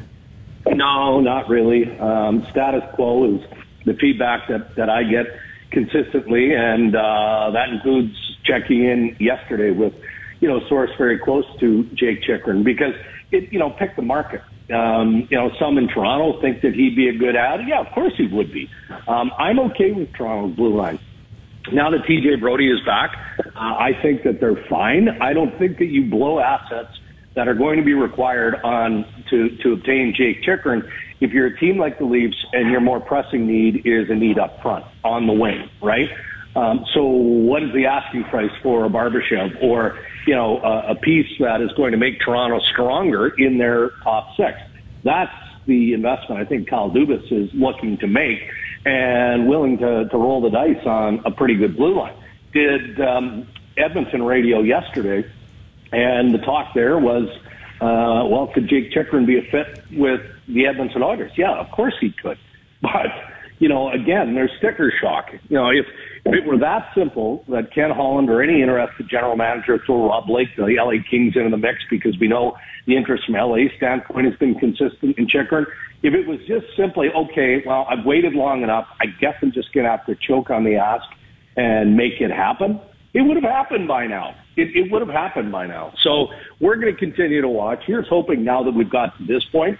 No, 0.66 1.20
not 1.20 1.48
really. 1.48 1.98
Um, 1.98 2.46
status 2.50 2.82
quo 2.94 3.36
is 3.36 3.40
the 3.84 3.94
feedback 3.94 4.48
that 4.48 4.74
that 4.76 4.90
I 4.90 5.04
get 5.04 5.26
consistently, 5.70 6.54
and 6.54 6.94
uh, 6.94 7.50
that 7.52 7.70
includes 7.70 8.14
checking 8.44 8.84
in 8.84 9.16
yesterday 9.18 9.70
with 9.70 9.94
you 10.40 10.48
know 10.48 10.60
source 10.68 10.90
very 10.98 11.18
close 11.18 11.46
to 11.60 11.84
Jake 11.94 12.22
Chychrun 12.22 12.64
because 12.64 12.94
it 13.30 13.52
you 13.52 13.58
know 13.58 13.70
pick 13.70 13.96
the 13.96 14.02
market 14.02 14.42
um, 14.74 15.28
you 15.30 15.36
know, 15.36 15.50
some 15.60 15.78
in 15.78 15.88
Toronto 15.88 16.40
think 16.40 16.62
that 16.62 16.74
he'd 16.74 16.96
be 16.96 17.08
a 17.08 17.16
good 17.16 17.36
ad. 17.36 17.60
Yeah, 17.66 17.80
of 17.80 17.92
course 17.94 18.12
he 18.16 18.26
would 18.26 18.52
be. 18.52 18.68
Um, 19.06 19.30
I'm 19.38 19.58
okay 19.70 19.92
with 19.92 20.12
Toronto's 20.12 20.56
blue 20.56 20.76
line. 20.76 20.98
Now 21.72 21.90
that 21.90 22.02
TJ 22.08 22.40
Brodie 22.40 22.70
is 22.70 22.80
back, 22.84 23.10
uh, 23.40 23.58
I 23.58 23.90
think 24.02 24.22
that 24.22 24.40
they're 24.40 24.64
fine. 24.68 25.08
I 25.20 25.32
don't 25.32 25.56
think 25.58 25.78
that 25.78 25.86
you 25.86 26.08
blow 26.08 26.38
assets 26.38 26.98
that 27.34 27.48
are 27.48 27.54
going 27.54 27.78
to 27.78 27.84
be 27.84 27.94
required 27.94 28.54
on 28.64 29.04
to, 29.30 29.56
to 29.62 29.72
obtain 29.72 30.14
Jake 30.16 30.42
Chychrun 30.42 30.88
if 31.20 31.32
you're 31.32 31.46
a 31.46 31.58
team 31.58 31.78
like 31.78 31.98
the 31.98 32.04
Leafs 32.04 32.36
and 32.52 32.70
your 32.70 32.80
more 32.80 33.00
pressing 33.00 33.46
need 33.46 33.86
is 33.86 34.10
a 34.10 34.14
need 34.14 34.38
up 34.38 34.60
front 34.62 34.84
on 35.04 35.26
the 35.26 35.32
wing, 35.32 35.68
right? 35.82 36.08
Um, 36.54 36.84
so 36.94 37.04
what 37.04 37.62
is 37.62 37.72
the 37.74 37.86
asking 37.86 38.24
price 38.24 38.50
for 38.62 38.84
a 38.84 38.88
Barbashev 38.88 39.62
or 39.62 39.98
you 40.26 40.34
know, 40.34 40.58
a, 40.58 40.92
a 40.92 40.94
piece 40.96 41.30
that 41.38 41.60
is 41.60 41.72
going 41.72 41.92
to 41.92 41.98
make 41.98 42.20
Toronto 42.20 42.60
stronger 42.60 43.28
in 43.28 43.58
their 43.58 43.90
top 44.02 44.36
six. 44.36 44.58
That's 45.04 45.32
the 45.66 45.92
investment 45.92 46.40
I 46.40 46.44
think 46.44 46.68
Kyle 46.68 46.90
Dubas 46.90 47.30
is 47.32 47.52
looking 47.54 47.98
to 47.98 48.06
make 48.06 48.40
and 48.84 49.48
willing 49.48 49.78
to, 49.78 50.08
to 50.08 50.16
roll 50.16 50.40
the 50.40 50.50
dice 50.50 50.84
on 50.84 51.22
a 51.24 51.30
pretty 51.30 51.54
good 51.54 51.76
blue 51.76 51.96
line. 51.98 52.14
Did 52.52 53.00
um, 53.00 53.48
Edmonton 53.76 54.22
radio 54.22 54.60
yesterday, 54.60 55.28
and 55.92 56.32
the 56.32 56.38
talk 56.38 56.74
there 56.74 56.98
was, 56.98 57.28
uh, 57.80 58.26
well, 58.28 58.50
could 58.52 58.68
Jake 58.68 58.92
Chychrun 58.92 59.26
be 59.26 59.38
a 59.38 59.42
fit 59.42 59.82
with 59.92 60.22
the 60.48 60.66
Edmonton 60.66 61.02
Oilers? 61.02 61.32
Yeah, 61.36 61.52
of 61.52 61.70
course 61.70 61.94
he 62.00 62.10
could. 62.10 62.38
But, 62.82 63.06
you 63.58 63.70
know, 63.70 63.90
again, 63.90 64.34
there's 64.34 64.50
sticker 64.58 64.92
shock. 65.00 65.32
You 65.48 65.56
know, 65.56 65.70
if 65.70 65.86
if 66.26 66.34
it 66.34 66.44
were 66.44 66.58
that 66.58 66.90
simple 66.96 67.44
that 67.48 67.72
Ken 67.72 67.90
Holland 67.90 68.28
or 68.30 68.42
any 68.42 68.60
interested 68.60 69.08
general 69.08 69.36
manager 69.36 69.78
throw 69.86 70.08
Rob 70.08 70.26
Blake, 70.26 70.48
the 70.56 70.76
LA 70.76 71.02
Kings 71.08 71.34
into 71.36 71.50
the 71.50 71.56
mix 71.56 71.78
because 71.88 72.18
we 72.20 72.26
know 72.26 72.56
the 72.86 72.96
interest 72.96 73.24
from 73.26 73.36
LA 73.36 73.68
standpoint 73.76 74.26
has 74.26 74.34
been 74.36 74.56
consistent 74.56 75.16
in 75.18 75.28
Chychrun. 75.28 75.66
If 76.02 76.14
it 76.14 76.26
was 76.26 76.40
just 76.48 76.66
simply, 76.76 77.08
okay, 77.14 77.62
well, 77.64 77.86
I've 77.88 78.04
waited 78.04 78.34
long 78.34 78.62
enough. 78.62 78.86
I 79.00 79.06
guess 79.20 79.34
I'm 79.40 79.52
just 79.52 79.72
going 79.72 79.84
to 79.84 79.90
have 79.90 80.04
to 80.06 80.16
choke 80.16 80.50
on 80.50 80.64
the 80.64 80.74
ask 80.74 81.04
and 81.56 81.96
make 81.96 82.20
it 82.20 82.30
happen. 82.30 82.80
It 83.14 83.22
would 83.22 83.36
have 83.36 83.50
happened 83.50 83.86
by 83.86 84.06
now. 84.06 84.34
It, 84.56 84.74
it 84.74 84.90
would 84.90 85.02
have 85.02 85.14
happened 85.14 85.52
by 85.52 85.66
now. 85.66 85.92
So 86.02 86.26
we're 86.60 86.76
going 86.76 86.92
to 86.92 86.98
continue 86.98 87.40
to 87.40 87.48
watch. 87.48 87.82
Here's 87.86 88.08
hoping 88.08 88.42
now 88.42 88.64
that 88.64 88.72
we've 88.72 88.90
got 88.90 89.16
to 89.18 89.26
this 89.26 89.44
point 89.52 89.78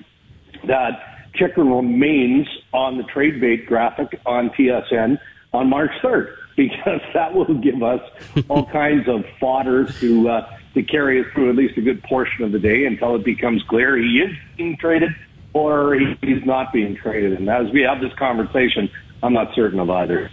that 0.66 1.32
Chychrun 1.34 1.70
remains 1.70 2.46
on 2.72 2.96
the 2.96 3.02
trade 3.02 3.40
bait 3.40 3.66
graphic 3.66 4.20
on 4.24 4.50
TSN 4.50 5.18
on 5.56 5.68
March 5.68 5.90
3rd 6.02 6.34
because 6.56 7.00
that 7.12 7.34
will 7.34 7.54
give 7.54 7.82
us 7.82 8.00
all 8.48 8.66
kinds 8.72 9.08
of 9.08 9.24
fodder 9.40 9.84
to 9.84 10.28
uh, 10.28 10.58
to 10.74 10.82
carry 10.82 11.20
us 11.20 11.26
through 11.32 11.50
at 11.50 11.56
least 11.56 11.76
a 11.78 11.80
good 11.80 12.02
portion 12.02 12.44
of 12.44 12.52
the 12.52 12.58
day 12.58 12.84
until 12.84 13.16
it 13.16 13.24
becomes 13.24 13.62
clear 13.64 13.96
he 13.96 14.20
is 14.20 14.30
being 14.56 14.76
traded 14.76 15.10
or 15.54 15.94
he's 15.94 16.44
not 16.44 16.70
being 16.70 16.94
traded. 16.96 17.38
And 17.38 17.48
as 17.48 17.72
we 17.72 17.80
have 17.80 18.00
this 18.02 18.12
conversation, 18.18 18.90
I'm 19.22 19.32
not 19.32 19.54
certain 19.54 19.80
of 19.80 19.88
either. 19.88 20.30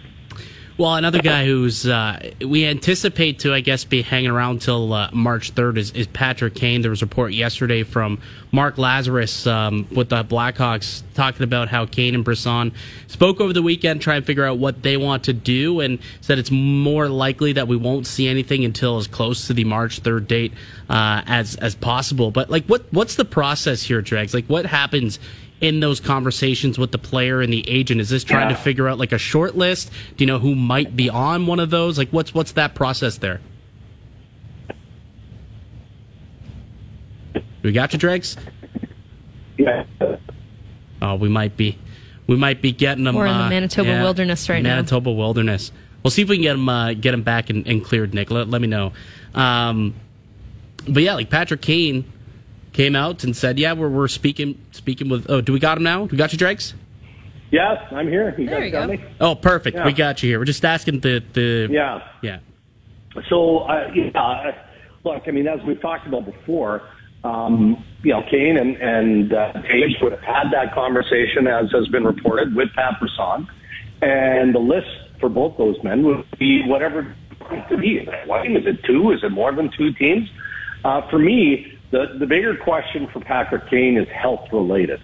Well, 0.76 0.96
another 0.96 1.22
guy 1.22 1.46
who's 1.46 1.86
uh, 1.86 2.32
we 2.40 2.66
anticipate 2.66 3.38
to, 3.40 3.54
I 3.54 3.60
guess, 3.60 3.84
be 3.84 4.02
hanging 4.02 4.30
around 4.30 4.60
till 4.60 4.92
uh, 4.92 5.08
March 5.12 5.54
3rd 5.54 5.78
is, 5.78 5.92
is, 5.92 6.08
Patrick 6.08 6.56
Kane. 6.56 6.82
There 6.82 6.90
was 6.90 7.00
a 7.00 7.04
report 7.04 7.32
yesterday 7.32 7.84
from 7.84 8.18
Mark 8.50 8.74
Lazerus 8.74 9.48
um, 9.48 9.86
with 9.92 10.08
the 10.08 10.24
Blackhawks 10.24 11.04
talking 11.14 11.44
about 11.44 11.68
how 11.68 11.86
Kane 11.86 12.16
and 12.16 12.24
Brisson 12.24 12.72
spoke 13.06 13.40
over 13.40 13.52
the 13.52 13.62
weekend, 13.62 14.02
trying 14.02 14.22
to 14.22 14.26
figure 14.26 14.44
out 14.44 14.58
what 14.58 14.82
they 14.82 14.96
want 14.96 15.22
to 15.24 15.32
do, 15.32 15.78
and 15.78 16.00
said 16.20 16.40
it's 16.40 16.50
more 16.50 17.08
likely 17.08 17.52
that 17.52 17.68
we 17.68 17.76
won't 17.76 18.04
see 18.04 18.26
anything 18.26 18.64
until 18.64 18.96
as 18.96 19.06
close 19.06 19.46
to 19.46 19.54
the 19.54 19.62
March 19.62 20.02
3rd 20.02 20.26
date 20.26 20.52
uh, 20.90 21.22
as 21.26 21.54
as 21.56 21.76
possible. 21.76 22.32
But 22.32 22.50
like, 22.50 22.64
what 22.66 22.84
what's 22.92 23.14
the 23.14 23.24
process 23.24 23.84
here, 23.84 24.02
Dregs? 24.02 24.34
Like, 24.34 24.46
what 24.46 24.66
happens? 24.66 25.20
In 25.60 25.80
those 25.80 26.00
conversations 26.00 26.78
with 26.78 26.92
the 26.92 26.98
player 26.98 27.40
and 27.40 27.52
the 27.52 27.68
agent? 27.68 28.00
Is 28.00 28.08
this 28.08 28.24
trying 28.24 28.50
yeah. 28.50 28.56
to 28.56 28.62
figure 28.62 28.88
out 28.88 28.98
like 28.98 29.12
a 29.12 29.18
short 29.18 29.56
list? 29.56 29.90
Do 30.16 30.24
you 30.24 30.26
know 30.26 30.38
who 30.38 30.54
might 30.54 30.96
be 30.96 31.08
on 31.08 31.46
one 31.46 31.60
of 31.60 31.70
those? 31.70 31.98
Like 31.98 32.10
what's 32.10 32.34
what's 32.34 32.52
that 32.52 32.74
process 32.74 33.18
there? 33.18 33.40
We 37.62 37.72
got 37.72 37.94
you, 37.94 37.98
Dregs? 37.98 38.36
Yeah. 39.56 39.84
Oh, 41.00 41.14
we 41.14 41.28
might 41.28 41.56
be. 41.56 41.78
We 42.26 42.36
might 42.36 42.60
be 42.60 42.72
getting 42.72 43.04
them. 43.04 43.14
We're 43.14 43.26
in 43.26 43.36
the 43.36 43.44
uh, 43.44 43.48
Manitoba 43.48 43.88
yeah, 43.88 44.02
wilderness 44.02 44.48
right 44.48 44.62
now. 44.62 44.76
Manitoba 44.76 45.10
wilderness. 45.12 45.72
We'll 46.02 46.10
see 46.10 46.22
if 46.22 46.28
we 46.28 46.36
can 46.36 46.42
get 46.42 46.54
him 46.56 46.68
uh, 46.68 46.92
get 46.92 47.14
him 47.14 47.22
back 47.22 47.50
and, 47.50 47.66
and 47.66 47.82
cleared, 47.82 48.12
Nick. 48.12 48.30
Let, 48.30 48.48
let 48.48 48.60
me 48.60 48.68
know. 48.68 48.92
Um, 49.34 49.94
but 50.86 51.02
yeah, 51.02 51.14
like 51.14 51.30
Patrick 51.30 51.62
Kane 51.62 52.10
came 52.74 52.94
out 52.94 53.24
and 53.24 53.34
said, 53.34 53.58
"Yeah, 53.58 53.72
we're 53.72 53.88
we're 53.88 54.08
speaking 54.08 54.60
speaking 54.72 55.08
with. 55.08 55.30
Oh, 55.30 55.40
do 55.40 55.52
we 55.54 55.58
got 55.58 55.78
him 55.78 55.84
now? 55.84 56.00
Do 56.06 56.12
we 56.12 56.18
got 56.18 56.32
you, 56.32 56.38
Dregs? 56.38 56.74
Yes, 57.50 57.78
I'm 57.92 58.08
here. 58.08 58.34
You 58.36 58.46
There 58.46 58.60
guys 58.60 58.66
you 58.66 58.72
got 58.72 58.86
go. 58.88 58.92
me? 58.92 59.04
Oh, 59.20 59.34
perfect. 59.36 59.76
Yeah. 59.76 59.86
We 59.86 59.92
got 59.92 60.22
you 60.22 60.28
here. 60.28 60.38
We're 60.40 60.44
just 60.44 60.64
asking 60.64 61.00
the 61.00 61.22
the 61.32 61.68
Yeah. 61.70 62.00
yeah. 62.20 62.38
So, 63.30 63.58
uh, 63.60 63.90
yeah, 63.94 64.10
uh, 64.20 64.50
look, 65.04 65.22
I 65.28 65.30
mean, 65.30 65.46
as 65.46 65.60
we've 65.64 65.80
talked 65.80 66.04
about 66.08 66.24
before, 66.26 66.82
um, 67.22 67.84
you 68.02 68.12
know, 68.12 68.22
Kane 68.28 68.56
and, 68.58 68.76
and 68.78 69.32
uh, 69.32 69.52
Tage 69.62 69.96
would 70.02 70.10
have 70.10 70.20
had 70.22 70.50
that 70.52 70.74
conversation, 70.74 71.46
as 71.46 71.70
has 71.70 71.86
been 71.88 72.02
reported, 72.02 72.56
with 72.56 72.70
Pat 72.74 72.98
Brisson. 72.98 73.46
And 74.02 74.52
the 74.52 74.58
list 74.58 74.88
for 75.20 75.28
both 75.28 75.56
those 75.58 75.76
men 75.84 76.02
would 76.02 76.24
be 76.40 76.62
whatever 76.66 77.14
it 77.52 77.68
could 77.68 77.80
be. 77.80 77.98
Is 77.98 78.08
it 78.08 78.26
one? 78.28 78.56
Is 78.56 78.66
it 78.66 78.82
two? 78.84 79.12
Is 79.12 79.22
it 79.22 79.30
more 79.30 79.54
than 79.54 79.70
two 79.78 79.92
teams? 79.92 80.28
Uh, 80.84 81.08
for 81.08 81.20
me, 81.20 81.73
the, 81.94 82.18
the 82.18 82.26
bigger 82.26 82.56
question 82.56 83.06
for 83.12 83.20
Patrick 83.20 83.70
Kane 83.70 83.96
is 83.96 84.08
health 84.08 84.48
related. 84.52 85.00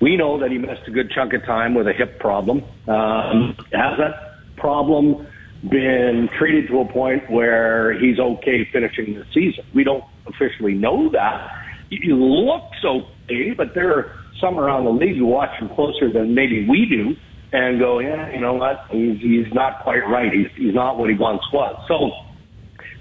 We 0.00 0.16
know 0.16 0.40
that 0.40 0.50
he 0.50 0.56
missed 0.56 0.88
a 0.88 0.90
good 0.90 1.10
chunk 1.10 1.34
of 1.34 1.44
time 1.44 1.74
with 1.74 1.86
a 1.86 1.92
hip 1.92 2.18
problem. 2.18 2.64
Um, 2.88 3.54
has 3.72 3.98
that 3.98 4.38
problem 4.56 5.26
been 5.68 6.30
treated 6.38 6.68
to 6.68 6.80
a 6.80 6.90
point 6.90 7.30
where 7.30 7.92
he's 8.00 8.18
okay 8.18 8.66
finishing 8.72 9.16
the 9.16 9.26
season? 9.34 9.66
We 9.74 9.84
don't 9.84 10.02
officially 10.26 10.72
know 10.72 11.10
that. 11.10 11.50
He 11.90 12.10
looks 12.10 12.78
okay, 12.82 13.50
but 13.54 13.74
there 13.74 13.92
are 13.98 14.16
some 14.40 14.58
around 14.58 14.84
the 14.84 14.92
league 14.92 15.18
who 15.18 15.26
watch 15.26 15.50
him 15.60 15.68
closer 15.74 16.10
than 16.10 16.34
maybe 16.34 16.66
we 16.66 16.86
do 16.86 17.14
and 17.52 17.78
go, 17.78 17.98
yeah, 17.98 18.32
you 18.32 18.40
know 18.40 18.54
what? 18.54 18.86
He's, 18.90 19.20
he's 19.20 19.52
not 19.52 19.82
quite 19.82 20.08
right. 20.08 20.32
He's, 20.32 20.48
he's 20.56 20.74
not 20.74 20.96
what 20.96 21.10
he 21.10 21.16
once 21.16 21.42
was. 21.52 21.76
So 21.86 22.12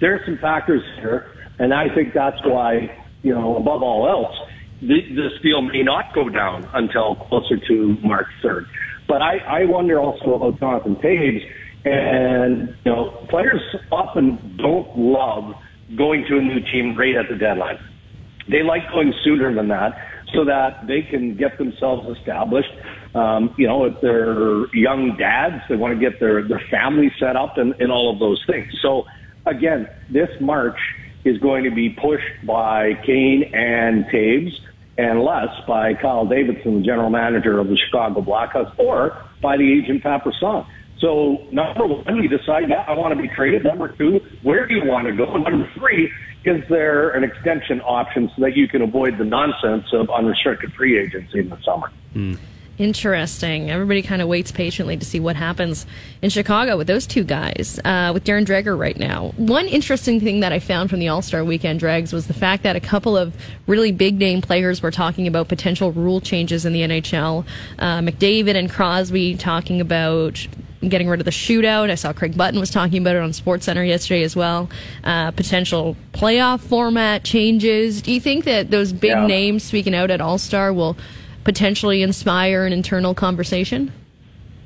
there 0.02 0.14
are 0.16 0.22
some 0.26 0.38
factors 0.40 0.84
here, 0.98 1.32
and 1.58 1.74
I 1.74 1.94
think 1.96 2.14
that's 2.14 2.44
why, 2.44 3.06
you 3.22 3.34
know, 3.34 3.58
above 3.58 3.84
all 3.84 4.08
else, 4.08 4.36
th- 4.80 5.10
this 5.16 5.42
deal 5.44 5.62
may 5.62 5.84
not 5.84 6.14
go 6.14 6.30
down 6.30 6.68
until 6.74 7.16
closer 7.16 7.58
to 7.68 7.98
March 8.04 8.28
3rd. 8.44 8.66
But 9.08 9.22
I, 9.22 9.38
I 9.38 9.66
wonder 9.66 10.00
also 10.00 10.36
about 10.36 10.60
Jonathan 10.60 10.96
Toews, 10.98 11.42
and, 11.86 12.76
you 12.86 12.92
know, 12.92 13.26
players 13.30 13.62
often 13.92 14.58
don't 14.58 14.98
love 14.98 15.56
going 15.98 16.26
to 16.30 16.38
a 16.38 16.42
new 16.42 16.60
team 16.72 16.96
right 16.98 17.16
at 17.16 17.30
the 17.30 17.36
deadline. 17.36 17.80
They 18.50 18.64
like 18.64 18.82
going 18.92 19.14
sooner 19.24 19.54
than 19.54 19.68
that 19.70 19.94
so 20.34 20.46
that 20.46 20.86
they 20.88 21.02
can 21.02 21.36
get 21.38 21.58
themselves 21.58 22.08
established. 22.18 22.70
Um, 23.16 23.56
you 23.58 23.68
know, 23.68 23.86
if 23.86 23.96
they're 24.02 24.74
young 24.76 25.16
dads, 25.18 25.64
they 25.70 25.76
want 25.76 26.00
to 26.00 26.00
get 26.00 26.20
their, 26.20 26.48
their 26.48 26.62
family 26.70 27.12
set 27.20 27.36
up 27.36 27.58
and, 27.58 27.74
and 27.80 27.92
all 27.92 28.14
of 28.14 28.20
those 28.20 28.44
things. 28.46 28.72
So 28.82 29.06
again, 29.46 29.88
this 30.12 30.30
March 30.40 30.78
is 31.30 31.38
going 31.40 31.64
to 31.64 31.72
be 31.72 31.90
pushed 31.90 32.46
by 32.46 32.94
Kane 33.06 33.52
and 33.54 34.06
Toews 34.06 34.52
and 34.98 35.22
less 35.24 35.48
by 35.66 35.94
Kyle 35.94 36.26
Davidson, 36.26 36.80
the 36.80 36.86
general 36.86 37.10
manager 37.10 37.60
of 37.60 37.70
the 37.70 37.78
Chicago 37.78 38.22
Blackhawks, 38.22 38.78
or 38.78 39.18
by 39.42 39.56
the 39.56 39.72
agent 39.72 40.04
Pat 40.04 40.24
So 41.00 41.48
number 41.52 41.88
one, 41.88 42.18
you 42.18 42.28
decide, 42.28 42.70
yeah, 42.70 42.84
I 42.86 42.94
want 42.94 43.16
to 43.16 43.22
be 43.22 43.30
traded. 43.30 43.64
Number 43.64 43.88
two, 43.88 44.20
where 44.44 44.68
do 44.68 44.74
you 44.74 44.86
want 44.86 45.08
to 45.08 45.14
go? 45.16 45.38
Number 45.38 45.72
three, 45.78 46.12
is 46.44 46.62
there 46.70 47.12
an 47.12 47.24
extension 47.24 47.80
option 47.82 48.30
so 48.36 48.42
that 48.42 48.58
you 48.58 48.68
can 48.68 48.82
avoid 48.82 49.18
the 49.18 49.24
nonsense 49.24 49.86
of 49.94 50.10
unrestricted 50.10 50.74
free 50.74 51.00
agency 51.00 51.40
in 51.40 51.50
the 51.50 51.60
summer? 51.64 51.90
Hmm. 52.12 52.34
Interesting. 52.80 53.70
Everybody 53.70 54.02
kind 54.02 54.22
of 54.22 54.30
waits 54.30 54.54
patiently 54.54 54.96
to 54.96 55.06
see 55.06 55.20
what 55.20 55.36
happens 55.36 55.86
in 56.22 56.30
Chicago 56.30 56.78
with 56.78 56.88
those 56.88 57.06
two 57.06 57.26
guys, 57.26 57.78
uh, 57.84 58.12
with 58.14 58.24
Darren 58.24 58.46
Dreger 58.46 58.80
right 58.80 58.98
now. 58.98 59.34
One 59.36 59.68
interesting 59.68 60.22
thing 60.22 60.40
that 60.40 60.54
I 60.54 60.60
found 60.60 60.90
from 60.90 61.00
the 61.00 61.10
All 61.10 61.22
Star 61.22 61.44
Weekend 61.44 61.82
Dregs 61.82 62.14
was 62.14 62.28
the 62.28 62.34
fact 62.34 62.64
that 62.64 62.78
a 62.78 62.80
couple 62.80 63.18
of 63.18 63.36
really 63.68 63.92
big 63.92 64.18
name 64.18 64.42
players 64.42 64.82
were 64.82 64.92
talking 64.92 65.28
about 65.28 65.50
potential 65.50 65.92
rule 65.92 66.22
changes 66.22 66.66
in 66.66 66.72
the 66.72 66.80
NHL. 66.84 67.46
Uh, 67.78 68.00
McDavid 68.00 68.56
and 68.56 68.72
Crosby 68.72 69.36
talking 69.36 69.82
about 69.82 70.48
getting 70.82 71.10
rid 71.10 71.20
of 71.20 71.26
the 71.26 71.32
shootout. 71.32 71.90
I 71.92 71.96
saw 71.96 72.14
Craig 72.14 72.38
Button 72.38 72.62
was 72.62 72.70
talking 72.72 73.02
about 73.02 73.18
it 73.18 73.22
on 73.22 73.34
Sports 73.34 73.66
Center 73.66 73.84
yesterday 73.84 74.24
as 74.24 74.38
well. 74.38 74.70
Uh, 75.04 75.32
potential 75.32 75.98
playoff 76.14 76.62
format 76.62 77.26
changes. 77.26 78.02
Do 78.02 78.14
you 78.14 78.22
think 78.22 78.46
that 78.46 78.72
those 78.72 78.94
big 78.94 79.10
Yeah. 79.12 79.28
names 79.28 79.64
speaking 79.64 79.94
out 79.94 80.10
at 80.12 80.22
All 80.22 80.38
Star 80.38 80.72
will 80.72 80.96
potentially 81.50 82.04
inspire 82.04 82.64
an 82.64 82.72
internal 82.72 83.16
conversation? 83.16 83.92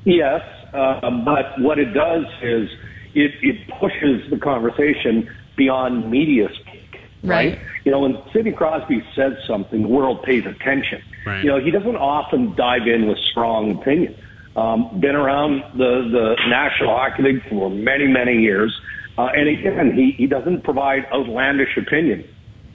Yes, 0.04 0.42
uh, 0.74 1.10
but 1.24 1.58
what 1.58 1.78
it 1.78 1.94
does 1.94 2.26
is 2.42 2.68
it, 3.14 3.32
it 3.40 3.56
pushes 3.80 4.28
the 4.28 4.36
conversation 4.36 5.34
beyond 5.56 6.10
media 6.10 6.50
speak. 6.60 7.00
Right. 7.22 7.58
You 7.86 7.92
know, 7.92 8.00
when 8.00 8.18
Sidney 8.34 8.52
Crosby 8.52 9.02
says 9.16 9.32
something, 9.46 9.80
the 9.80 9.88
world 9.88 10.22
pays 10.24 10.44
attention. 10.44 11.00
Right. 11.24 11.42
You 11.42 11.52
know, 11.52 11.58
he 11.58 11.70
doesn't 11.70 11.96
often 11.96 12.54
dive 12.54 12.86
in 12.86 13.08
with 13.08 13.16
strong 13.16 13.78
opinion. 13.80 14.14
Um, 14.54 15.00
been 15.00 15.16
around 15.16 15.64
the, 15.78 16.06
the 16.12 16.36
National 16.50 16.94
Hockey 16.94 17.22
League 17.22 17.48
for 17.48 17.70
many, 17.70 18.08
many 18.08 18.42
years. 18.42 18.78
Uh, 19.16 19.30
and 19.34 19.48
again, 19.48 19.94
he, 19.94 20.10
he 20.10 20.26
doesn't 20.26 20.64
provide 20.64 21.06
outlandish 21.14 21.78
opinion. 21.78 22.28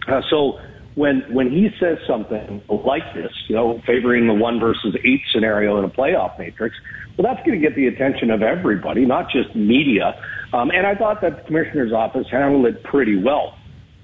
Uh, 0.08 0.24
so 0.32 0.60
when 1.00 1.22
when 1.34 1.50
he 1.50 1.70
says 1.80 1.98
something 2.06 2.62
like 2.68 3.14
this, 3.14 3.32
you 3.48 3.56
know, 3.56 3.82
favoring 3.88 4.28
the 4.28 4.34
one 4.34 4.60
versus 4.60 4.94
eight 5.06 5.22
scenario 5.32 5.80
in 5.80 5.86
a 5.86 5.90
playoff 5.90 6.38
matrix, 6.38 6.76
well, 7.18 7.26
that's 7.26 7.46
going 7.48 7.60
to 7.60 7.66
get 7.66 7.74
the 7.78 7.88
attention 7.88 8.30
of 8.30 8.42
everybody, 8.42 9.06
not 9.06 9.30
just 9.32 9.56
media. 9.56 10.22
Um, 10.52 10.72
and 10.72 10.86
I 10.86 10.96
thought 10.96 11.22
that 11.22 11.38
the 11.38 11.44
commissioner's 11.44 11.94
office 11.94 12.28
handled 12.30 12.66
it 12.66 12.84
pretty 12.84 13.16
well. 13.16 13.58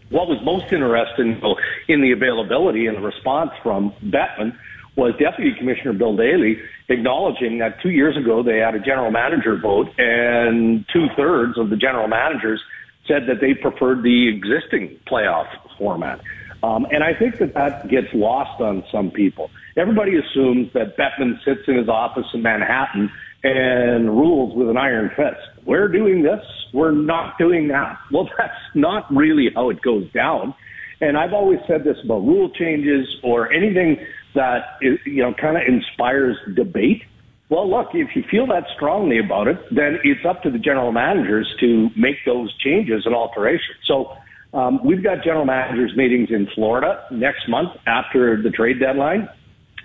What 0.10 0.30
was 0.30 0.40
most 0.46 0.72
interesting 0.72 1.38
though, 1.42 1.58
in 1.90 2.00
the 2.00 2.14
availability 2.14 2.88
and 2.88 2.96
the 2.96 3.02
response 3.02 3.52
from 3.62 3.94
Bettman 4.02 4.58
was 4.96 5.12
Deputy 5.20 5.54
Commissioner 5.60 5.92
Bill 5.92 6.16
Daly 6.16 6.60
acknowledging 6.88 7.58
that 7.58 7.82
two 7.82 7.90
years 7.90 8.16
ago 8.16 8.42
they 8.42 8.60
had 8.60 8.74
a 8.74 8.80
general 8.80 9.12
manager 9.12 9.58
vote 9.60 9.90
and 9.98 10.86
two 10.94 11.08
thirds 11.18 11.58
of 11.58 11.70
the 11.70 11.76
general 11.76 12.08
managers 12.08 12.62
said 13.06 13.24
that 13.28 13.42
they 13.42 13.54
preferred 13.54 14.02
the 14.02 14.30
existing 14.30 14.98
playoff 15.06 15.48
format. 15.78 16.22
Um, 16.66 16.88
and 16.90 17.04
I 17.04 17.14
think 17.14 17.38
that 17.38 17.54
that 17.54 17.90
gets 17.90 18.08
lost 18.14 18.60
on 18.60 18.84
some 18.92 19.12
people. 19.12 19.52
Everybody 19.78 20.14
assumes 20.18 20.74
that 20.74 20.98
Bettman 20.98 21.38
sits 21.46 21.62
in 21.68 21.78
his 21.78 21.88
office 21.88 22.26
in 22.34 22.42
Manhattan 22.42 23.12
and 23.44 24.10
rules 24.10 24.56
with 24.56 24.70
an 24.70 24.78
iron 24.78 25.10
fist. 25.16 25.66
We're 25.66 25.90
doing 25.90 26.24
this. 26.24 26.44
We're 26.74 26.92
not 26.92 27.38
doing 27.38 27.68
that. 27.68 28.00
Well, 28.12 28.28
that's 28.38 28.58
not 28.74 29.14
really 29.14 29.50
how 29.54 29.70
it 29.70 29.82
goes 29.84 30.12
down. 30.12 30.56
And 31.02 31.18
I've 31.18 31.34
always 31.34 31.60
said 31.68 31.84
this 31.84 31.98
about 32.04 32.26
rule 32.26 32.50
changes 32.50 33.08
or 33.22 33.52
anything 33.52 33.98
that 34.34 34.78
is, 34.82 34.98
you 35.06 35.22
know 35.22 35.34
kind 35.34 35.58
of 35.58 35.64
inspires 35.68 36.38
debate. 36.56 37.04
Well, 37.50 37.70
look, 37.70 37.90
if 37.94 38.16
you 38.16 38.24
feel 38.32 38.48
that 38.48 38.64
strongly 38.76 39.20
about 39.20 39.48
it, 39.48 39.60
then 39.70 40.00
it's 40.04 40.26
up 40.26 40.42
to 40.44 40.50
the 40.50 40.58
general 40.58 40.92
managers 40.92 41.48
to 41.60 41.90
make 41.96 42.16
those 42.26 42.52
changes 42.58 43.06
and 43.06 43.14
alterations. 43.14 43.78
So 43.84 44.18
um, 44.56 44.80
we've 44.86 45.04
got 45.04 45.24
general 45.24 45.46
managers 45.46 45.92
meetings 45.98 46.30
in 46.32 46.48
Florida 46.56 47.06
next 47.12 47.50
month 47.50 47.72
after 47.86 48.42
the 48.42 48.50
trade 48.50 48.80
deadline. 48.80 49.28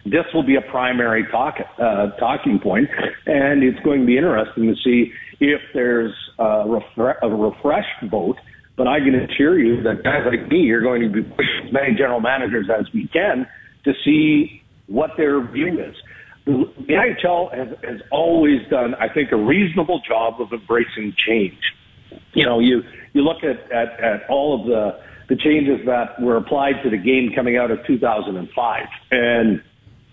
This 0.04 0.24
will 0.32 0.44
be 0.44 0.56
a 0.56 0.62
primary 0.62 1.26
talk, 1.30 1.56
uh, 1.78 2.10
talking 2.18 2.60
point, 2.60 2.88
and 3.26 3.62
it's 3.62 3.80
going 3.80 4.00
to 4.00 4.06
be 4.06 4.16
interesting 4.16 4.68
to 4.68 4.74
see 4.82 5.12
if 5.40 5.60
there's 5.74 6.14
a, 6.38 6.64
refre- 6.64 7.16
a 7.20 7.28
refreshed 7.28 8.10
vote. 8.10 8.36
But 8.76 8.86
I 8.86 9.00
can 9.00 9.14
assure 9.14 9.58
you 9.58 9.82
that 9.82 10.04
guys 10.04 10.24
like 10.24 10.48
me 10.48 10.70
are 10.70 10.80
going 10.80 11.02
to 11.02 11.08
be 11.08 11.22
pushing 11.22 11.66
as 11.66 11.72
many 11.72 11.94
general 11.96 12.20
managers 12.20 12.68
as 12.70 12.86
we 12.94 13.08
can 13.08 13.46
to 13.84 13.92
see 14.04 14.62
what 14.86 15.10
their 15.16 15.44
view 15.46 15.80
is. 15.80 15.96
The 16.46 16.64
NHL 16.88 17.54
has, 17.54 17.68
has 17.82 18.00
always 18.10 18.60
done, 18.70 18.94
I 18.94 19.12
think, 19.12 19.32
a 19.32 19.36
reasonable 19.36 20.00
job 20.06 20.40
of 20.40 20.52
embracing 20.52 21.14
change. 21.16 21.60
You 22.32 22.46
know, 22.46 22.60
you 22.60 22.82
you 23.12 23.22
look 23.22 23.38
at, 23.42 23.70
at, 23.72 24.00
at 24.02 24.30
all 24.30 24.60
of 24.60 24.66
the 24.66 25.00
the 25.28 25.36
changes 25.36 25.78
that 25.86 26.20
were 26.20 26.36
applied 26.36 26.82
to 26.82 26.90
the 26.90 26.96
game 26.96 27.30
coming 27.34 27.56
out 27.56 27.70
of 27.70 27.78
2005, 27.86 28.82
and 29.12 29.62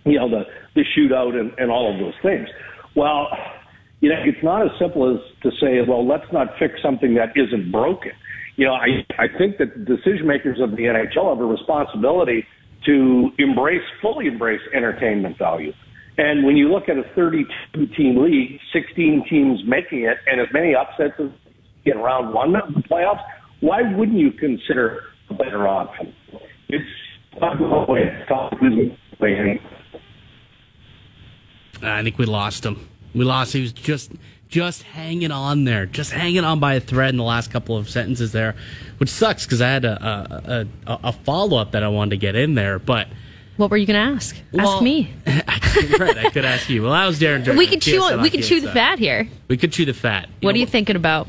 you 0.06 0.20
know 0.20 0.30
the 0.30 0.44
the 0.76 0.84
shootout 0.96 1.34
and, 1.34 1.52
and 1.58 1.72
all 1.72 1.92
of 1.92 2.00
those 2.00 2.14
things. 2.22 2.48
Well, 2.96 3.28
you 4.00 4.10
know, 4.10 4.16
it's 4.24 4.44
not 4.44 4.62
as 4.64 4.72
simple 4.80 5.12
as 5.14 5.20
to 5.42 5.50
say, 5.60 5.82
well, 5.88 6.08
let's 6.08 6.32
not 6.32 6.50
fix 6.60 6.76
something 6.84 7.16
that 7.16 7.34
isn't 7.36 7.72
broken. 7.72 8.12
You 8.56 8.68
know, 8.68 8.74
I 8.74 9.06
I 9.18 9.28
think 9.38 9.58
that 9.58 9.74
the 9.74 9.86
decision 9.96 10.28
makers 10.28 10.60
of 10.62 10.72
the 10.72 10.84
NHL 10.84 11.30
have 11.30 11.42
a 11.42 11.46
responsibility 11.46 12.46
to 12.86 13.30
embrace 13.40 13.82
fully 14.02 14.28
embrace 14.28 14.62
entertainment 14.76 15.38
value. 15.38 15.74
And 16.18 16.46
when 16.46 16.58
you 16.58 16.70
look 16.72 16.90
at 16.90 16.98
a 16.98 17.04
32 17.16 17.88
team 17.96 18.24
league, 18.24 18.60
16 18.74 19.26
teams 19.30 19.60
making 19.68 20.04
it, 20.04 20.18
and 20.26 20.42
as 20.42 20.48
many 20.52 20.74
upsets 20.74 21.14
as 21.20 21.30
in 21.88 21.98
round 21.98 22.34
one 22.34 22.56
of 22.56 22.74
the 22.74 22.82
playoffs, 22.82 23.24
why 23.60 23.82
wouldn't 23.96 24.18
you 24.18 24.32
consider 24.32 25.04
a 25.30 25.34
better 25.34 25.68
option? 25.68 26.14
It's 26.70 26.86
Stop 27.38 27.60
away. 27.60 28.24
Stop 28.26 28.54
away. 28.62 29.62
I 31.84 32.04
think 32.04 32.18
we 32.18 32.26
lost 32.26 32.66
him. 32.66 32.90
We 33.14 33.24
lost. 33.24 33.54
He 33.54 33.62
was 33.62 33.74
just 33.74 34.12
just 34.50 34.84
hanging 34.84 35.32
on 35.32 35.66
there, 35.66 35.86
just 35.86 36.12
hanging 36.12 36.44
on 36.44 36.60
by 36.60 36.76
a 36.76 36.80
thread 36.80 37.10
in 37.12 37.18
the 37.18 37.24
last 37.24 37.52
couple 37.52 37.78
of 37.78 37.90
sentences 37.90 38.32
there, 38.32 38.56
which 38.98 39.10
sucks 39.10 39.46
because 39.46 39.62
I 39.62 39.70
had 39.70 39.86
a 39.86 40.68
a, 40.88 40.92
a, 40.92 41.00
a 41.06 41.12
follow 41.12 41.58
up 41.58 41.72
that 41.72 41.84
I 41.84 41.88
wanted 41.90 42.12
to 42.12 42.18
get 42.18 42.36
in 42.36 42.56
there, 42.56 42.80
but. 42.80 43.08
What 43.58 43.72
were 43.72 43.78
you 43.78 43.88
going 43.88 43.96
to 43.96 44.16
ask? 44.16 44.38
Well, 44.54 44.70
ask 44.70 44.84
me. 44.84 45.12
I 45.26 45.58
could, 45.60 46.00
right, 46.00 46.16
I 46.16 46.30
could 46.30 46.46
ask 46.46 46.70
you. 46.70 46.84
Well, 46.84 46.92
that 46.92 47.08
was 47.08 47.20
Darren. 47.20 47.40
Durden, 47.44 47.58
We 47.58 47.66
could 47.66 47.82
chew. 47.82 48.00
TSN 48.00 48.22
We 48.22 48.30
could 48.30 48.44
chew 48.44 48.62
the 48.62 48.72
fat 48.72 49.00
here. 49.00 49.28
We 49.48 49.58
could 49.58 49.72
chew 49.72 49.86
the 49.86 49.96
fat. 49.96 50.30
What 50.42 50.52
are 50.52 50.54
know, 50.54 50.60
you 50.60 50.68
thinking 50.68 50.96
about? 50.96 51.28